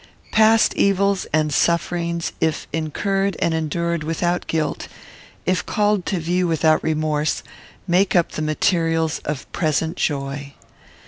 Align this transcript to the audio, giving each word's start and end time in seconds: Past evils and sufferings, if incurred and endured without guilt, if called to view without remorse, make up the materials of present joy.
Past 0.31 0.73
evils 0.73 1.27
and 1.31 1.53
sufferings, 1.53 2.31
if 2.41 2.65
incurred 2.73 3.35
and 3.37 3.53
endured 3.53 4.03
without 4.03 4.47
guilt, 4.47 4.87
if 5.45 5.63
called 5.63 6.07
to 6.07 6.19
view 6.19 6.47
without 6.47 6.83
remorse, 6.83 7.43
make 7.87 8.15
up 8.15 8.31
the 8.31 8.41
materials 8.41 9.19
of 9.25 9.45
present 9.51 9.97
joy. 9.97 10.55